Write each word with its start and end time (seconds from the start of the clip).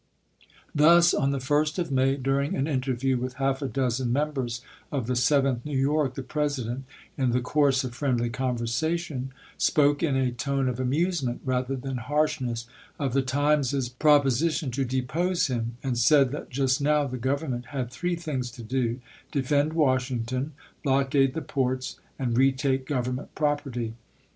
Thus, 0.73 1.13
on 1.13 1.29
the 1.29 1.37
1st 1.37 1.77
of 1.77 1.91
May, 1.91 2.15
during 2.17 2.55
an 2.55 2.65
inter 2.65 2.93
view 2.93 3.17
with 3.19 3.35
half 3.35 3.61
a 3.61 3.67
dozen 3.67 4.11
members 4.11 4.63
of 4.91 5.05
the 5.05 5.15
Seventh 5.15 5.63
New 5.63 5.77
York, 5.77 6.15
the 6.15 6.23
President, 6.23 6.85
in 7.19 7.33
the 7.33 7.39
course 7.39 7.83
of 7.83 7.93
friendly 7.93 8.31
conversation, 8.31 9.31
spoke 9.59 10.01
in 10.01 10.15
a 10.15 10.31
tone 10.31 10.67
of 10.67 10.79
amusement 10.79 11.41
rather 11.45 11.75
than 11.75 11.97
harshness 11.97 12.65
of 12.97 13.13
the" 13.13 13.21
Times's" 13.37 13.89
proposition 13.89 14.71
to 14.71 14.83
depose 14.85 15.45
him; 15.45 15.77
and 15.83 15.99
said 15.99 16.31
that 16.31 16.49
just 16.49 16.81
now 16.81 17.05
the 17.05 17.19
Grovern 17.19 17.51
ment 17.51 17.65
had 17.67 17.91
three 17.91 18.15
things 18.15 18.49
to 18.53 18.63
do: 18.63 18.99
defend 19.31 19.73
Washington, 19.73 20.53
blockade 20.81 21.35
the 21.35 21.43
ports, 21.43 21.99
and 22.17 22.35
retake 22.39 22.87
Government 22.87 23.35
prop 23.35 23.63
erty. 23.65 23.91